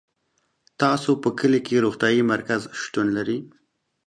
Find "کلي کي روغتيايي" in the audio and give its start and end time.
1.39-2.21